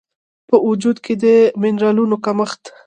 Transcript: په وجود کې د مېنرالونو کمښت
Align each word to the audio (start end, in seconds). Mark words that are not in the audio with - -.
په 0.49 0.55
وجود 0.67 0.97
کې 1.05 1.13
د 1.23 1.25
مېنرالونو 1.61 2.15
کمښت 2.25 2.63